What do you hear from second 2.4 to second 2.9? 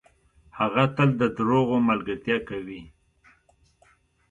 کوي.